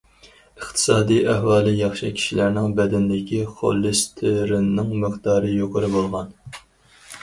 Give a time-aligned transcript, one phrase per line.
[0.61, 6.39] ئىقتىسادىي ئەھۋالى ياخشى كىشىلەرنىڭ بەدىنىدىكى خولېستېرىننىڭ مىقدارى يۇقىرى بولغان.